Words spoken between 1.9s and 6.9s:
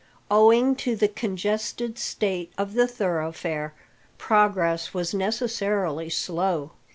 state of the thoroughfare, progress was necessarily slow.